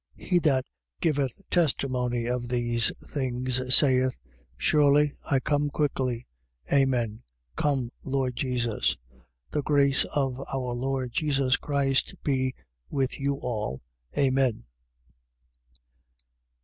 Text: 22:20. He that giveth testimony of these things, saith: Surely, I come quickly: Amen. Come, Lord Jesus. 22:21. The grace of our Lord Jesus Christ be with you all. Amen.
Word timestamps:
22:20. 0.19 0.27
He 0.29 0.39
that 0.39 0.65
giveth 0.99 1.41
testimony 1.51 2.25
of 2.25 2.49
these 2.49 2.91
things, 3.07 3.61
saith: 3.75 4.17
Surely, 4.57 5.13
I 5.29 5.39
come 5.39 5.69
quickly: 5.69 6.25
Amen. 6.73 7.21
Come, 7.55 7.91
Lord 8.03 8.35
Jesus. 8.35 8.97
22:21. 9.51 9.51
The 9.51 9.61
grace 9.61 10.03
of 10.05 10.39
our 10.51 10.73
Lord 10.73 11.11
Jesus 11.11 11.55
Christ 11.55 12.15
be 12.23 12.55
with 12.89 13.19
you 13.19 13.35
all. 13.43 13.83
Amen. 14.17 14.63